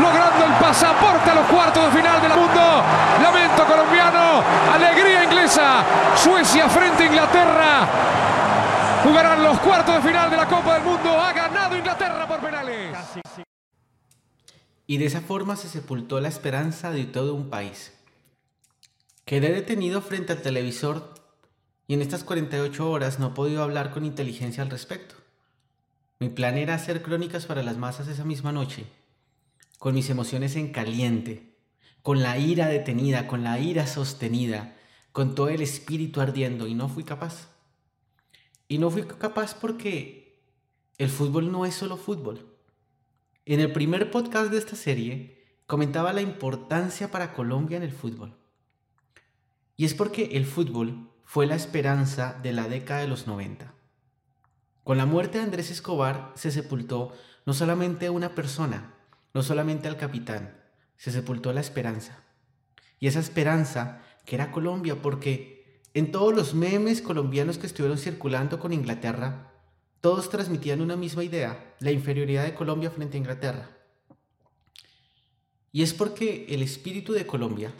Logrando 0.00 0.44
el 0.46 0.52
pasaporte 0.62 1.30
a 1.30 1.34
los 1.34 1.46
cuartos 1.46 1.86
de 1.86 1.98
final 2.00 2.22
del 2.22 2.34
mundo. 2.34 2.84
Lamento 3.24 3.64
colombiano. 3.64 4.44
Alegría 4.72 5.24
inglesa. 5.24 5.82
Suecia 6.14 6.68
frente 6.68 7.02
a 7.02 7.06
Inglaterra. 7.06 7.88
Jugarán 9.02 9.42
los 9.42 9.58
cuartos 9.58 9.96
de 9.96 10.08
final 10.08 10.30
de 10.30 10.36
la 10.36 10.46
Copa 10.46 10.74
del 10.74 10.84
Mundo. 10.84 11.10
Ha 11.10 11.32
ganado 11.32 11.76
Inglaterra 11.76 12.28
por 12.28 12.40
penales. 12.40 12.96
Y 14.86 14.98
de 14.98 15.06
esa 15.06 15.20
forma 15.20 15.56
se 15.56 15.68
sepultó 15.68 16.20
la 16.20 16.28
esperanza 16.28 16.92
de 16.92 17.04
todo 17.04 17.34
un 17.34 17.50
país. 17.50 17.92
Quedé 19.24 19.52
detenido 19.52 20.02
frente 20.02 20.32
al 20.32 20.42
televisor 20.42 21.14
y 21.88 21.94
en 21.94 22.02
estas 22.02 22.22
48 22.22 22.88
horas 22.88 23.18
no 23.18 23.28
he 23.28 23.30
podido 23.30 23.64
hablar 23.64 23.90
con 23.90 24.04
inteligencia 24.04 24.62
al 24.62 24.70
respecto. 24.70 25.16
Mi 26.20 26.28
plan 26.28 26.56
era 26.56 26.74
hacer 26.74 27.02
crónicas 27.02 27.46
para 27.46 27.64
las 27.64 27.78
masas 27.78 28.06
esa 28.06 28.24
misma 28.24 28.52
noche, 28.52 28.86
con 29.80 29.94
mis 29.94 30.10
emociones 30.10 30.54
en 30.54 30.70
caliente, 30.70 31.56
con 32.02 32.22
la 32.22 32.38
ira 32.38 32.68
detenida, 32.68 33.26
con 33.26 33.42
la 33.42 33.58
ira 33.58 33.88
sostenida, 33.88 34.76
con 35.10 35.34
todo 35.34 35.48
el 35.48 35.60
espíritu 35.60 36.20
ardiendo 36.20 36.68
y 36.68 36.74
no 36.74 36.88
fui 36.88 37.02
capaz. 37.02 37.51
Y 38.72 38.78
no 38.78 38.88
fui 38.88 39.02
capaz 39.02 39.54
porque 39.54 40.40
el 40.96 41.10
fútbol 41.10 41.52
no 41.52 41.66
es 41.66 41.74
solo 41.74 41.98
fútbol. 41.98 42.56
En 43.44 43.60
el 43.60 43.70
primer 43.70 44.10
podcast 44.10 44.50
de 44.50 44.56
esta 44.56 44.76
serie 44.76 45.44
comentaba 45.66 46.14
la 46.14 46.22
importancia 46.22 47.10
para 47.10 47.34
Colombia 47.34 47.76
en 47.76 47.82
el 47.82 47.92
fútbol. 47.92 48.34
Y 49.76 49.84
es 49.84 49.92
porque 49.92 50.38
el 50.38 50.46
fútbol 50.46 51.10
fue 51.22 51.46
la 51.46 51.54
esperanza 51.54 52.40
de 52.42 52.54
la 52.54 52.66
década 52.66 53.02
de 53.02 53.08
los 53.08 53.26
90. 53.26 53.74
Con 54.84 54.96
la 54.96 55.04
muerte 55.04 55.36
de 55.36 55.44
Andrés 55.44 55.70
Escobar 55.70 56.32
se 56.34 56.50
sepultó 56.50 57.12
no 57.44 57.52
solamente 57.52 58.06
a 58.06 58.10
una 58.10 58.34
persona, 58.34 58.94
no 59.34 59.42
solamente 59.42 59.86
al 59.86 59.98
capitán, 59.98 60.56
se 60.96 61.12
sepultó 61.12 61.52
la 61.52 61.60
esperanza. 61.60 62.24
Y 62.98 63.08
esa 63.08 63.20
esperanza 63.20 64.00
que 64.24 64.36
era 64.36 64.50
Colombia, 64.50 65.02
porque 65.02 65.61
en 65.94 66.10
todos 66.10 66.34
los 66.34 66.54
memes 66.54 67.02
colombianos 67.02 67.58
que 67.58 67.66
estuvieron 67.66 67.98
circulando 67.98 68.58
con 68.58 68.72
Inglaterra, 68.72 69.52
todos 70.00 70.30
transmitían 70.30 70.80
una 70.80 70.96
misma 70.96 71.22
idea, 71.22 71.74
la 71.80 71.92
inferioridad 71.92 72.44
de 72.44 72.54
Colombia 72.54 72.90
frente 72.90 73.16
a 73.16 73.20
Inglaterra. 73.20 73.70
Y 75.70 75.82
es 75.82 75.94
porque 75.94 76.46
el 76.48 76.62
espíritu 76.62 77.12
de 77.12 77.26
Colombia, 77.26 77.72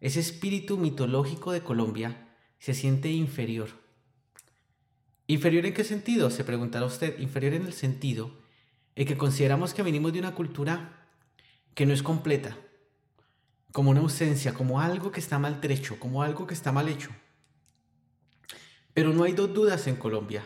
ese 0.00 0.20
espíritu 0.20 0.76
mitológico 0.76 1.52
de 1.52 1.62
Colombia, 1.62 2.28
se 2.58 2.74
siente 2.74 3.10
inferior. 3.10 3.70
¿Inferior 5.26 5.64
en 5.66 5.74
qué 5.74 5.84
sentido? 5.84 6.30
Se 6.30 6.44
preguntará 6.44 6.86
usted. 6.86 7.18
Inferior 7.20 7.54
en 7.54 7.66
el 7.66 7.72
sentido 7.72 8.30
en 8.94 9.06
que 9.06 9.16
consideramos 9.16 9.72
que 9.74 9.82
venimos 9.82 10.12
de 10.12 10.18
una 10.18 10.34
cultura 10.34 11.08
que 11.74 11.86
no 11.86 11.94
es 11.94 12.02
completa, 12.02 12.58
como 13.72 13.90
una 13.90 14.00
ausencia, 14.00 14.54
como 14.54 14.80
algo 14.80 15.12
que 15.12 15.20
está 15.20 15.38
maltrecho, 15.38 15.98
como 15.98 16.22
algo 16.22 16.46
que 16.46 16.54
está 16.54 16.72
mal 16.72 16.88
hecho. 16.88 17.10
Pero 18.94 19.12
no 19.12 19.24
hay 19.24 19.32
dos 19.32 19.54
dudas 19.54 19.86
en 19.86 19.96
Colombia. 19.96 20.42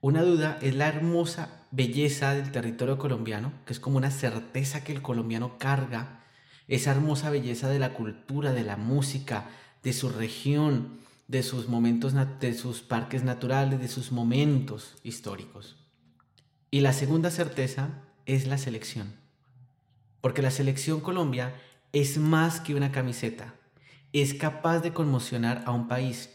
Una 0.00 0.22
duda 0.22 0.58
es 0.62 0.74
la 0.74 0.88
hermosa 0.88 1.66
belleza 1.70 2.34
del 2.34 2.52
territorio 2.52 2.98
colombiano, 2.98 3.52
que 3.66 3.72
es 3.72 3.80
como 3.80 3.96
una 3.96 4.10
certeza 4.10 4.84
que 4.84 4.92
el 4.92 5.02
colombiano 5.02 5.58
carga, 5.58 6.24
esa 6.68 6.92
hermosa 6.92 7.30
belleza 7.30 7.68
de 7.68 7.78
la 7.78 7.94
cultura, 7.94 8.52
de 8.52 8.64
la 8.64 8.76
música, 8.76 9.48
de 9.82 9.92
su 9.92 10.08
región, 10.08 11.00
de 11.28 11.42
sus 11.42 11.68
momentos, 11.68 12.14
de 12.40 12.54
sus 12.54 12.80
parques 12.80 13.24
naturales, 13.24 13.80
de 13.80 13.88
sus 13.88 14.12
momentos 14.12 14.96
históricos. 15.02 15.76
Y 16.70 16.80
la 16.80 16.92
segunda 16.92 17.30
certeza 17.30 18.02
es 18.26 18.46
la 18.46 18.58
selección. 18.58 19.14
Porque 20.20 20.42
la 20.42 20.50
selección 20.50 21.00
Colombia 21.00 21.54
es 21.92 22.18
más 22.18 22.60
que 22.60 22.74
una 22.74 22.92
camiseta. 22.92 23.54
Es 24.12 24.34
capaz 24.34 24.80
de 24.80 24.92
conmocionar 24.92 25.62
a 25.66 25.72
un 25.72 25.88
país. 25.88 26.30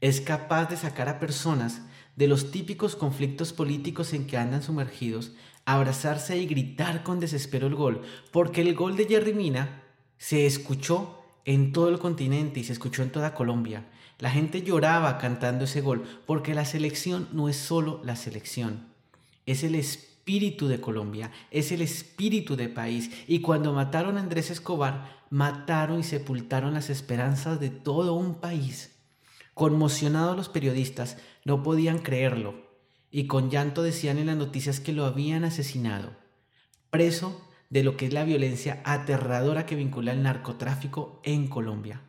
Es 0.00 0.20
capaz 0.20 0.66
de 0.66 0.76
sacar 0.76 1.08
a 1.08 1.18
personas 1.18 1.82
de 2.16 2.28
los 2.28 2.50
típicos 2.50 2.96
conflictos 2.96 3.52
políticos 3.52 4.12
en 4.12 4.26
que 4.26 4.36
andan 4.36 4.62
sumergidos, 4.62 5.32
abrazarse 5.64 6.36
y 6.38 6.46
gritar 6.46 7.02
con 7.02 7.20
desespero 7.20 7.66
el 7.66 7.74
gol, 7.74 8.02
porque 8.30 8.60
el 8.60 8.74
gol 8.74 8.96
de 8.96 9.06
Jerry 9.06 9.32
Mina 9.32 9.82
se 10.18 10.46
escuchó 10.46 11.22
en 11.44 11.72
todo 11.72 11.88
el 11.88 11.98
continente 11.98 12.60
y 12.60 12.64
se 12.64 12.72
escuchó 12.72 13.02
en 13.02 13.10
toda 13.10 13.34
Colombia. 13.34 13.86
La 14.18 14.30
gente 14.30 14.62
lloraba 14.62 15.16
cantando 15.16 15.64
ese 15.64 15.80
gol, 15.80 16.04
porque 16.26 16.54
la 16.54 16.66
selección 16.66 17.28
no 17.32 17.48
es 17.48 17.56
solo 17.56 18.02
la 18.04 18.16
selección, 18.16 18.88
es 19.46 19.64
el 19.64 19.74
espíritu 19.74 20.09
de 20.68 20.80
Colombia, 20.80 21.32
es 21.50 21.72
el 21.72 21.82
espíritu 21.82 22.54
de 22.54 22.68
país. 22.68 23.10
Y 23.26 23.40
cuando 23.40 23.72
mataron 23.72 24.16
a 24.16 24.20
Andrés 24.20 24.50
Escobar, 24.50 25.20
mataron 25.28 26.00
y 26.00 26.02
sepultaron 26.04 26.74
las 26.74 26.88
esperanzas 26.88 27.58
de 27.58 27.70
todo 27.70 28.14
un 28.14 28.36
país. 28.36 28.96
Conmocionados 29.54 30.36
los 30.36 30.48
periodistas 30.48 31.16
no 31.44 31.64
podían 31.64 31.98
creerlo 31.98 32.70
y 33.10 33.26
con 33.26 33.50
llanto 33.50 33.82
decían 33.82 34.18
en 34.18 34.26
las 34.26 34.36
noticias 34.36 34.78
que 34.78 34.92
lo 34.92 35.04
habían 35.04 35.42
asesinado, 35.42 36.12
preso 36.90 37.40
de 37.68 37.82
lo 37.82 37.96
que 37.96 38.06
es 38.06 38.12
la 38.12 38.22
violencia 38.22 38.80
aterradora 38.84 39.66
que 39.66 39.74
vincula 39.74 40.12
el 40.12 40.22
narcotráfico 40.22 41.20
en 41.24 41.48
Colombia. 41.48 42.02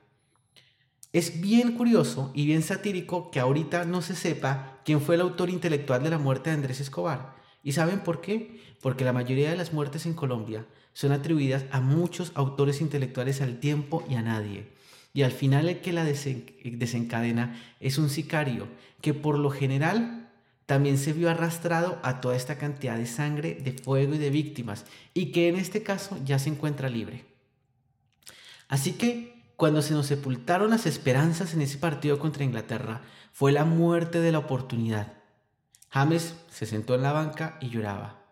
Es 1.11 1.41
bien 1.41 1.73
curioso 1.73 2.31
y 2.35 2.45
bien 2.45 2.61
satírico 2.61 3.31
que 3.31 3.39
ahorita 3.39 3.83
no 3.85 4.01
se 4.01 4.15
sepa 4.15 4.79
quién 4.85 5.01
fue 5.01 5.15
el 5.15 5.21
autor 5.21 5.49
intelectual 5.49 6.03
de 6.03 6.11
la 6.11 6.19
muerte 6.19 6.51
de 6.51 6.57
Andrés 6.57 6.79
Escobar. 6.79 7.40
¿Y 7.63 7.73
saben 7.73 7.99
por 7.99 8.21
qué? 8.21 8.61
Porque 8.81 9.05
la 9.05 9.13
mayoría 9.13 9.49
de 9.49 9.57
las 9.57 9.73
muertes 9.73 10.05
en 10.05 10.13
Colombia 10.13 10.65
son 10.93 11.11
atribuidas 11.11 11.65
a 11.71 11.79
muchos 11.79 12.31
autores 12.35 12.81
intelectuales 12.81 13.41
al 13.41 13.59
tiempo 13.59 14.03
y 14.09 14.15
a 14.15 14.21
nadie. 14.21 14.67
Y 15.13 15.23
al 15.23 15.31
final 15.31 15.69
el 15.69 15.81
que 15.81 15.93
la 15.93 16.05
desencadena 16.05 17.61
es 17.79 17.97
un 17.97 18.09
sicario 18.09 18.67
que 19.01 19.13
por 19.13 19.37
lo 19.37 19.49
general 19.49 20.29
también 20.65 20.97
se 20.97 21.11
vio 21.11 21.29
arrastrado 21.29 21.99
a 22.01 22.21
toda 22.21 22.35
esta 22.35 22.57
cantidad 22.57 22.97
de 22.97 23.05
sangre, 23.05 23.55
de 23.55 23.73
fuego 23.73 24.15
y 24.15 24.17
de 24.17 24.29
víctimas, 24.29 24.85
y 25.13 25.33
que 25.33 25.49
en 25.49 25.57
este 25.57 25.83
caso 25.83 26.17
ya 26.23 26.39
se 26.39 26.49
encuentra 26.49 26.87
libre. 26.87 27.25
Así 28.69 28.93
que 28.93 29.43
cuando 29.57 29.81
se 29.81 29.93
nos 29.93 30.05
sepultaron 30.05 30.69
las 30.69 30.85
esperanzas 30.85 31.53
en 31.53 31.61
ese 31.61 31.77
partido 31.77 32.19
contra 32.19 32.45
Inglaterra, 32.45 33.01
fue 33.33 33.51
la 33.51 33.65
muerte 33.65 34.21
de 34.21 34.31
la 34.31 34.39
oportunidad. 34.39 35.20
James 35.91 36.35
se 36.49 36.65
sentó 36.65 36.95
en 36.95 37.03
la 37.03 37.11
banca 37.11 37.57
y 37.61 37.69
lloraba. 37.69 38.23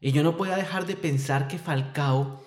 Y 0.00 0.12
yo 0.12 0.22
no 0.22 0.36
podía 0.36 0.56
dejar 0.56 0.86
de 0.86 0.96
pensar 0.96 1.48
que 1.48 1.58
Falcao 1.58 2.46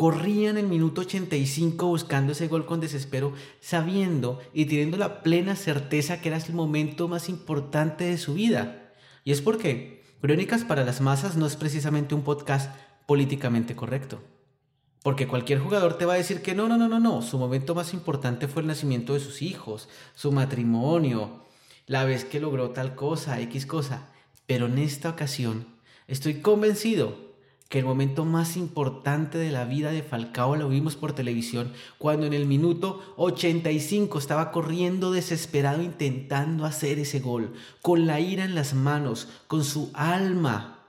Corría 0.00 0.48
en 0.48 0.56
el 0.56 0.66
minuto 0.66 1.02
85 1.02 1.86
buscando 1.86 2.32
ese 2.32 2.48
gol 2.48 2.64
con 2.64 2.80
desespero, 2.80 3.34
sabiendo 3.60 4.40
y 4.54 4.64
teniendo 4.64 4.96
la 4.96 5.22
plena 5.22 5.56
certeza 5.56 6.22
que 6.22 6.30
era 6.30 6.38
el 6.38 6.54
momento 6.54 7.06
más 7.06 7.28
importante 7.28 8.04
de 8.04 8.16
su 8.16 8.32
vida. 8.32 8.94
Y 9.24 9.32
es 9.32 9.42
porque 9.42 10.02
Crónicas 10.22 10.64
para 10.64 10.86
las 10.86 11.02
Masas 11.02 11.36
no 11.36 11.44
es 11.44 11.56
precisamente 11.56 12.14
un 12.14 12.22
podcast 12.22 12.74
políticamente 13.04 13.76
correcto. 13.76 14.22
Porque 15.02 15.28
cualquier 15.28 15.58
jugador 15.58 15.98
te 15.98 16.06
va 16.06 16.14
a 16.14 16.16
decir 16.16 16.40
que 16.40 16.54
no, 16.54 16.66
no, 16.66 16.78
no, 16.78 16.88
no, 16.88 16.98
no, 16.98 17.20
su 17.20 17.36
momento 17.38 17.74
más 17.74 17.92
importante 17.92 18.48
fue 18.48 18.62
el 18.62 18.68
nacimiento 18.68 19.12
de 19.12 19.20
sus 19.20 19.42
hijos, 19.42 19.90
su 20.14 20.32
matrimonio, 20.32 21.44
la 21.86 22.04
vez 22.04 22.24
que 22.24 22.40
logró 22.40 22.70
tal 22.70 22.94
cosa, 22.94 23.40
X 23.40 23.66
cosa. 23.66 24.08
Pero 24.46 24.66
en 24.66 24.78
esta 24.78 25.10
ocasión 25.10 25.66
estoy 26.06 26.40
convencido 26.40 27.30
que 27.70 27.78
el 27.78 27.84
momento 27.84 28.24
más 28.24 28.56
importante 28.56 29.38
de 29.38 29.52
la 29.52 29.64
vida 29.64 29.92
de 29.92 30.02
Falcao 30.02 30.56
lo 30.56 30.68
vimos 30.68 30.96
por 30.96 31.12
televisión 31.12 31.72
cuando 31.98 32.26
en 32.26 32.32
el 32.32 32.46
minuto 32.46 33.14
85 33.16 34.18
estaba 34.18 34.50
corriendo 34.50 35.12
desesperado 35.12 35.80
intentando 35.80 36.64
hacer 36.64 36.98
ese 36.98 37.20
gol, 37.20 37.54
con 37.80 38.08
la 38.08 38.18
ira 38.18 38.44
en 38.44 38.56
las 38.56 38.74
manos, 38.74 39.28
con 39.46 39.62
su 39.62 39.92
alma, 39.94 40.80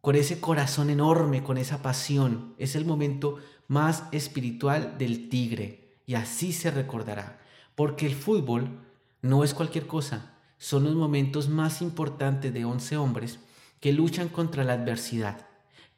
con 0.00 0.14
ese 0.14 0.38
corazón 0.38 0.90
enorme, 0.90 1.42
con 1.42 1.58
esa 1.58 1.82
pasión. 1.82 2.54
Es 2.56 2.76
el 2.76 2.84
momento 2.84 3.38
más 3.66 4.04
espiritual 4.12 4.96
del 4.96 5.28
tigre 5.28 5.98
y 6.06 6.14
así 6.14 6.52
se 6.52 6.70
recordará, 6.70 7.40
porque 7.74 8.06
el 8.06 8.14
fútbol 8.14 8.78
no 9.22 9.44
es 9.44 9.54
cualquier 9.54 9.86
cosa, 9.86 10.34
son 10.58 10.84
los 10.84 10.94
momentos 10.94 11.48
más 11.48 11.82
importantes 11.82 12.52
de 12.52 12.64
11 12.64 12.96
hombres 12.96 13.38
que 13.80 13.92
luchan 13.92 14.28
contra 14.28 14.64
la 14.64 14.74
adversidad 14.74 15.50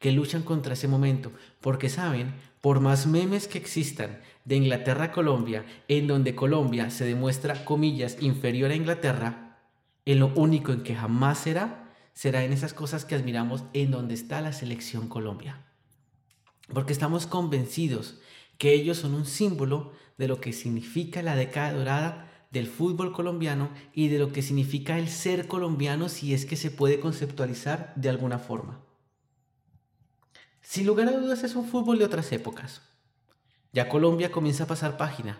que 0.03 0.11
luchan 0.11 0.43
contra 0.43 0.73
ese 0.73 0.89
momento, 0.89 1.31
porque 1.61 1.87
saben, 1.87 2.33
por 2.59 2.81
más 2.81 3.07
memes 3.07 3.47
que 3.47 3.57
existan 3.57 4.19
de 4.43 4.57
Inglaterra 4.57 5.05
a 5.05 5.11
Colombia, 5.13 5.63
en 5.87 6.07
donde 6.07 6.35
Colombia 6.35 6.89
se 6.89 7.05
demuestra, 7.05 7.63
comillas, 7.63 8.17
inferior 8.19 8.69
a 8.69 8.75
Inglaterra, 8.75 9.61
en 10.03 10.19
lo 10.19 10.33
único 10.35 10.73
en 10.73 10.83
que 10.83 10.93
jamás 10.93 11.37
será, 11.37 11.95
será 12.11 12.43
en 12.43 12.51
esas 12.51 12.73
cosas 12.73 13.05
que 13.05 13.15
admiramos 13.15 13.63
en 13.71 13.91
donde 13.91 14.13
está 14.13 14.41
la 14.41 14.51
selección 14.51 15.07
Colombia. 15.07 15.63
Porque 16.73 16.91
estamos 16.91 17.25
convencidos 17.25 18.19
que 18.57 18.73
ellos 18.73 18.97
son 18.97 19.13
un 19.13 19.25
símbolo 19.25 19.93
de 20.17 20.27
lo 20.27 20.41
que 20.41 20.51
significa 20.51 21.21
la 21.21 21.37
década 21.37 21.71
dorada 21.71 22.32
del 22.53 22.67
fútbol 22.67 23.11
colombiano 23.11 23.71
y 23.93 24.09
de 24.09 24.19
lo 24.19 24.31
que 24.31 24.43
significa 24.43 24.99
el 24.99 25.09
ser 25.09 25.47
colombiano 25.47 26.07
si 26.07 26.35
es 26.35 26.45
que 26.45 26.55
se 26.55 26.69
puede 26.69 26.99
conceptualizar 26.99 27.93
de 27.95 28.09
alguna 28.09 28.37
forma. 28.37 28.79
Sin 30.61 30.85
lugar 30.85 31.07
a 31.07 31.17
dudas 31.17 31.43
es 31.43 31.55
un 31.55 31.65
fútbol 31.65 31.97
de 31.97 32.05
otras 32.05 32.31
épocas. 32.31 32.83
Ya 33.73 33.89
Colombia 33.89 34.31
comienza 34.31 34.65
a 34.65 34.67
pasar 34.67 34.97
página. 34.97 35.39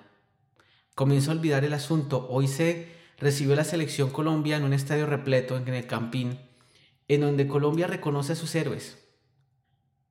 Comienza 0.96 1.32
a 1.32 1.36
olvidar 1.36 1.64
el 1.64 1.76
asunto. 1.76 2.28
Hoy 2.32 2.48
se 2.48 2.92
recibió 3.20 3.56
la 3.56 3.64
selección 3.64 4.10
Colombia 4.10 4.58
en 4.58 4.64
un 4.64 4.74
estadio 4.74 5.06
repleto 5.06 5.56
en 5.56 5.68
el 5.68 5.86
Campín, 5.86 6.40
en 7.08 7.22
donde 7.22 7.48
Colombia 7.48 7.86
reconoce 7.86 8.34
a 8.34 8.36
sus 8.36 8.56
héroes, 8.56 8.98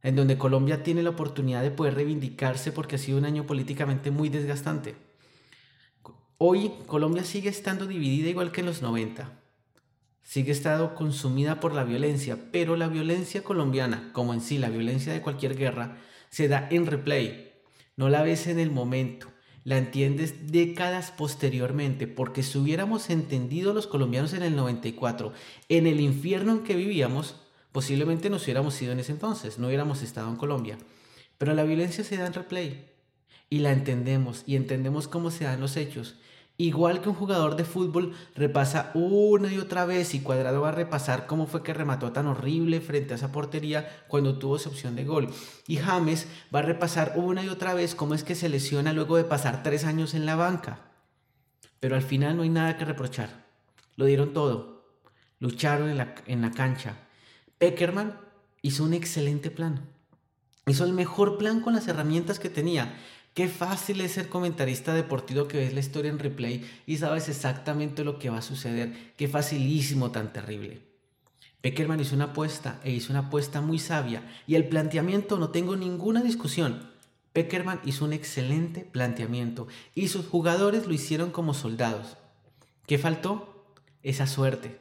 en 0.02 0.14
donde 0.14 0.38
Colombia 0.38 0.84
tiene 0.84 1.02
la 1.02 1.10
oportunidad 1.10 1.62
de 1.62 1.72
poder 1.72 1.94
reivindicarse 1.94 2.70
porque 2.70 2.94
ha 2.94 2.98
sido 2.98 3.18
un 3.18 3.24
año 3.24 3.44
políticamente 3.44 4.12
muy 4.12 4.28
desgastante. 4.28 4.94
Hoy 6.44 6.72
Colombia 6.88 7.22
sigue 7.22 7.50
estando 7.50 7.86
dividida 7.86 8.28
igual 8.28 8.50
que 8.50 8.62
en 8.62 8.66
los 8.66 8.82
90 8.82 9.30
sigue 10.24 10.50
estando 10.50 10.96
consumida 10.96 11.60
por 11.60 11.72
la 11.72 11.84
violencia, 11.84 12.36
pero 12.50 12.74
la 12.74 12.88
violencia 12.88 13.44
colombiana, 13.44 14.10
como 14.12 14.34
en 14.34 14.40
sí 14.40 14.58
la 14.58 14.68
violencia 14.68 15.12
de 15.12 15.22
cualquier 15.22 15.56
guerra, 15.56 15.98
se 16.30 16.48
da 16.48 16.66
en 16.72 16.86
replay. 16.86 17.52
No 17.94 18.08
la 18.08 18.24
ves 18.24 18.48
en 18.48 18.58
el 18.58 18.72
momento, 18.72 19.28
la 19.62 19.78
entiendes 19.78 20.50
décadas 20.50 21.12
posteriormente, 21.12 22.08
porque 22.08 22.42
si 22.42 22.58
hubiéramos 22.58 23.10
entendido 23.10 23.72
los 23.72 23.86
colombianos 23.86 24.32
en 24.32 24.42
el 24.42 24.56
94, 24.56 25.32
en 25.68 25.86
el 25.86 26.00
infierno 26.00 26.50
en 26.50 26.64
que 26.64 26.74
vivíamos, 26.74 27.36
posiblemente 27.70 28.30
nos 28.30 28.42
hubiéramos 28.42 28.82
ido 28.82 28.90
en 28.90 28.98
ese 28.98 29.12
entonces, 29.12 29.60
no 29.60 29.68
hubiéramos 29.68 30.02
estado 30.02 30.28
en 30.28 30.34
Colombia. 30.34 30.76
Pero 31.38 31.54
la 31.54 31.62
violencia 31.62 32.02
se 32.02 32.16
da 32.16 32.26
en 32.26 32.32
replay 32.32 32.91
y 33.52 33.58
la 33.58 33.70
entendemos 33.70 34.44
y 34.46 34.56
entendemos 34.56 35.08
cómo 35.08 35.30
se 35.30 35.44
dan 35.44 35.60
los 35.60 35.76
hechos 35.76 36.16
Igual 36.58 37.00
que 37.00 37.08
un 37.08 37.14
jugador 37.14 37.56
de 37.56 37.64
fútbol 37.64 38.14
repasa 38.36 38.90
una 38.94 39.52
y 39.52 39.58
otra 39.58 39.84
vez 39.86 40.14
y 40.14 40.20
Cuadrado 40.20 40.60
va 40.60 40.68
a 40.68 40.72
repasar 40.72 41.26
cómo 41.26 41.46
fue 41.46 41.62
que 41.62 41.72
remató 41.72 42.12
tan 42.12 42.26
horrible 42.26 42.80
frente 42.80 43.14
a 43.14 43.16
esa 43.16 43.32
portería 43.32 44.04
cuando 44.06 44.38
tuvo 44.38 44.56
esa 44.56 44.68
opción 44.68 44.94
de 44.94 45.04
gol. 45.04 45.28
Y 45.66 45.78
James 45.78 46.28
va 46.54 46.60
a 46.60 46.62
repasar 46.62 47.14
una 47.16 47.42
y 47.42 47.48
otra 47.48 47.74
vez 47.74 47.94
cómo 47.94 48.14
es 48.14 48.22
que 48.22 48.34
se 48.34 48.50
lesiona 48.50 48.92
luego 48.92 49.16
de 49.16 49.24
pasar 49.24 49.62
tres 49.62 49.84
años 49.84 50.14
en 50.14 50.26
la 50.26 50.36
banca. 50.36 50.78
Pero 51.80 51.96
al 51.96 52.02
final 52.02 52.36
no 52.36 52.42
hay 52.42 52.50
nada 52.50 52.76
que 52.76 52.84
reprochar. 52.84 53.46
Lo 53.96 54.04
dieron 54.04 54.32
todo. 54.32 54.84
Lucharon 55.40 55.88
en 55.88 55.98
la, 55.98 56.14
en 56.26 56.42
la 56.42 56.52
cancha. 56.52 56.96
Peckerman 57.58 58.20
hizo 58.60 58.84
un 58.84 58.92
excelente 58.92 59.50
plan. 59.50 59.88
Hizo 60.66 60.84
el 60.84 60.92
mejor 60.92 61.38
plan 61.38 61.60
con 61.60 61.74
las 61.74 61.88
herramientas 61.88 62.38
que 62.38 62.50
tenía. 62.50 62.94
Qué 63.34 63.48
fácil 63.48 64.02
es 64.02 64.12
ser 64.12 64.28
comentarista 64.28 64.92
deportivo 64.92 65.48
que 65.48 65.56
ves 65.56 65.72
la 65.72 65.80
historia 65.80 66.10
en 66.10 66.18
replay 66.18 66.68
y 66.86 66.98
sabes 66.98 67.30
exactamente 67.30 68.04
lo 68.04 68.18
que 68.18 68.28
va 68.28 68.38
a 68.38 68.42
suceder. 68.42 69.14
Qué 69.16 69.26
facilísimo 69.26 70.10
tan 70.10 70.34
terrible. 70.34 70.82
Peckerman 71.62 72.00
hizo 72.00 72.14
una 72.14 72.24
apuesta 72.26 72.78
e 72.84 72.90
hizo 72.90 73.10
una 73.10 73.20
apuesta 73.20 73.62
muy 73.62 73.78
sabia 73.78 74.22
y 74.46 74.56
el 74.56 74.68
planteamiento 74.68 75.38
no 75.38 75.48
tengo 75.48 75.76
ninguna 75.76 76.20
discusión. 76.20 76.90
Peckerman 77.32 77.80
hizo 77.86 78.04
un 78.04 78.12
excelente 78.12 78.82
planteamiento 78.82 79.66
y 79.94 80.08
sus 80.08 80.26
jugadores 80.26 80.86
lo 80.86 80.92
hicieron 80.92 81.30
como 81.30 81.54
soldados. 81.54 82.18
¿Qué 82.86 82.98
faltó? 82.98 83.64
Esa 84.02 84.26
suerte. 84.26 84.78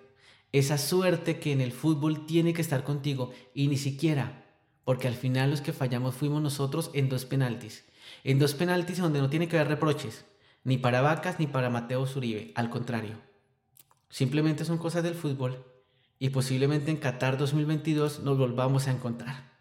esa 0.51 0.77
suerte 0.77 1.39
que 1.39 1.53
en 1.53 1.61
el 1.61 1.71
fútbol 1.71 2.25
tiene 2.25 2.53
que 2.53 2.61
estar 2.61 2.83
contigo 2.83 3.31
y 3.53 3.69
ni 3.69 3.77
siquiera, 3.77 4.43
porque 4.83 5.07
al 5.07 5.15
final 5.15 5.51
los 5.51 5.61
que 5.61 5.71
fallamos 5.71 6.15
fuimos 6.15 6.41
nosotros 6.41 6.91
en 6.93 7.07
dos 7.07 7.23
penaltis. 7.23 7.85
En 8.23 8.39
dos 8.39 8.53
penaltis 8.53 8.99
donde 8.99 9.19
no 9.19 9.29
tiene 9.29 9.47
que 9.47 9.57
haber 9.57 9.69
reproches, 9.69 10.25
ni 10.63 10.77
para 10.77 11.01
Vacas 11.01 11.39
ni 11.39 11.47
para 11.47 11.69
Mateo 11.69 12.05
Zuribe, 12.05 12.51
al 12.55 12.69
contrario. 12.69 13.17
Simplemente 14.09 14.65
son 14.65 14.77
cosas 14.77 15.03
del 15.03 15.15
fútbol 15.15 15.65
y 16.19 16.29
posiblemente 16.29 16.91
en 16.91 16.97
Qatar 16.97 17.37
2022 17.37 18.19
nos 18.19 18.37
volvamos 18.37 18.87
a 18.87 18.91
encontrar. 18.91 19.51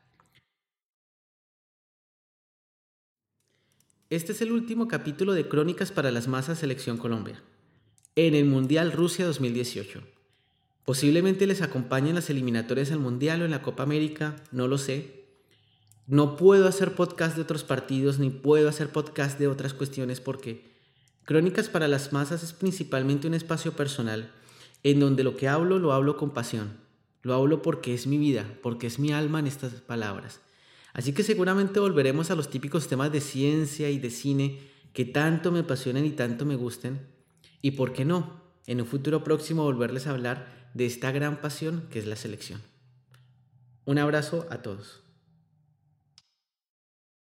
Este 4.11 4.33
es 4.33 4.43
el 4.43 4.51
último 4.51 4.89
capítulo 4.89 5.35
de 5.35 5.49
Crónicas 5.49 5.93
para 5.93 6.11
las 6.11 6.27
Masas 6.27 6.59
Selección 6.59 6.99
Colombia, 6.99 7.41
en 8.17 8.35
el 8.35 8.45
Mundial 8.45 8.91
Rusia 8.91 9.25
2018. 9.25 10.03
Posiblemente 10.85 11.47
les 11.47 11.63
acompañen 11.63 12.17
las 12.17 12.29
eliminatorias 12.29 12.91
al 12.91 12.99
Mundial 12.99 13.43
o 13.43 13.45
en 13.45 13.53
la 13.53 13.63
Copa 13.63 13.85
América, 13.85 14.35
no 14.51 14.67
lo 14.67 14.79
sé. 14.79 15.20
No 16.11 16.35
puedo 16.35 16.66
hacer 16.66 16.96
podcast 16.96 17.37
de 17.37 17.42
otros 17.42 17.62
partidos 17.62 18.18
ni 18.18 18.31
puedo 18.31 18.68
hacer 18.68 18.88
podcast 18.90 19.38
de 19.38 19.46
otras 19.46 19.75
cuestiones 19.75 20.20
porque 20.20 20.68
Crónicas 21.23 21.68
para 21.68 21.87
las 21.87 22.12
Masas 22.12 22.42
es 22.42 22.53
principalmente 22.53 23.29
un 23.29 23.35
espacio 23.35 23.75
personal 23.75 24.33
en 24.83 24.99
donde 24.99 25.23
lo 25.23 25.37
que 25.37 25.46
hablo 25.46 25.79
lo 25.79 25.92
hablo 25.92 26.16
con 26.16 26.31
pasión. 26.31 26.79
Lo 27.23 27.33
hablo 27.35 27.62
porque 27.62 27.94
es 27.94 28.09
mi 28.09 28.18
vida, 28.18 28.44
porque 28.61 28.88
es 28.88 28.99
mi 28.99 29.12
alma 29.12 29.38
en 29.38 29.46
estas 29.46 29.75
palabras. 29.75 30.40
Así 30.94 31.12
que 31.12 31.23
seguramente 31.23 31.79
volveremos 31.79 32.33
a 32.33 32.35
los 32.35 32.51
típicos 32.51 32.88
temas 32.88 33.12
de 33.12 33.20
ciencia 33.20 33.88
y 33.88 34.01
de 34.01 34.11
cine 34.11 34.59
que 34.92 35.05
tanto 35.05 35.53
me 35.53 35.61
apasionan 35.61 36.05
y 36.05 36.11
tanto 36.11 36.44
me 36.44 36.57
gusten. 36.57 37.07
Y 37.62 37.70
por 37.70 37.92
qué 37.92 38.05
no, 38.05 38.42
en 38.66 38.81
un 38.81 38.88
futuro 38.88 39.23
próximo 39.23 39.62
volverles 39.62 40.09
a 40.09 40.11
hablar 40.11 40.70
de 40.75 40.87
esta 40.87 41.12
gran 41.12 41.40
pasión 41.40 41.85
que 41.88 42.01
es 42.01 42.07
la 42.09 42.16
selección. 42.16 42.61
Un 43.85 43.99
abrazo 43.99 44.49
a 44.51 44.61
todos. 44.61 45.05